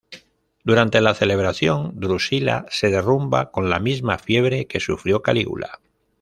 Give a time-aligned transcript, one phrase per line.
[0.63, 5.79] Durante la celebración, Drusila se derrumba con la misma fiebre que sufrió Calígula.